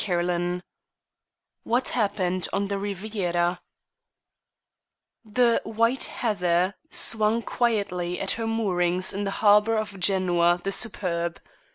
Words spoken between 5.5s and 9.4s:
White Heather swung quietly at her moorings in the